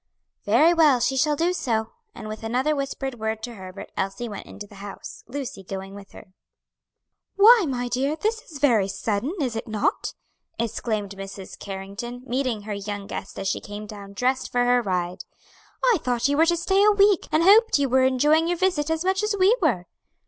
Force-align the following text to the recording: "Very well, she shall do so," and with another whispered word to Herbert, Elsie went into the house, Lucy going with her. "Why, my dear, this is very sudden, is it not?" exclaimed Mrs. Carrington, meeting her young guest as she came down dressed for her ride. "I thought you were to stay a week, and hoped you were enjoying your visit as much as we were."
"Very 0.45 0.73
well, 0.73 0.99
she 0.99 1.15
shall 1.15 1.35
do 1.35 1.53
so," 1.53 1.91
and 2.15 2.27
with 2.27 2.41
another 2.43 2.75
whispered 2.75 3.19
word 3.19 3.43
to 3.43 3.53
Herbert, 3.53 3.91
Elsie 3.95 4.27
went 4.27 4.47
into 4.47 4.65
the 4.65 4.81
house, 4.81 5.23
Lucy 5.27 5.63
going 5.63 5.93
with 5.93 6.13
her. 6.13 6.33
"Why, 7.35 7.65
my 7.69 7.87
dear, 7.87 8.15
this 8.15 8.41
is 8.49 8.57
very 8.57 8.87
sudden, 8.87 9.33
is 9.39 9.55
it 9.55 9.67
not?" 9.67 10.15
exclaimed 10.57 11.11
Mrs. 11.15 11.59
Carrington, 11.59 12.23
meeting 12.25 12.63
her 12.63 12.73
young 12.73 13.05
guest 13.05 13.37
as 13.37 13.47
she 13.47 13.61
came 13.61 13.85
down 13.85 14.13
dressed 14.13 14.51
for 14.51 14.65
her 14.65 14.81
ride. 14.81 15.23
"I 15.83 15.99
thought 16.01 16.27
you 16.27 16.35
were 16.35 16.47
to 16.47 16.57
stay 16.57 16.83
a 16.83 16.89
week, 16.89 17.27
and 17.31 17.43
hoped 17.43 17.77
you 17.77 17.87
were 17.87 18.01
enjoying 18.03 18.47
your 18.47 18.57
visit 18.57 18.89
as 18.89 19.05
much 19.05 19.21
as 19.21 19.35
we 19.39 19.55
were." 19.61 19.85